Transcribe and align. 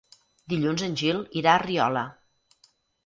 Dilluns 0.53 0.85
en 0.87 0.95
Gil 1.01 1.21
irà 1.43 1.53
a 1.53 1.61
Riola. 1.67 2.03